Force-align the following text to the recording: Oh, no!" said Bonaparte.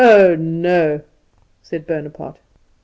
Oh, 0.03 0.33
no!" 0.33 1.01
said 1.61 1.85
Bonaparte. 1.85 2.39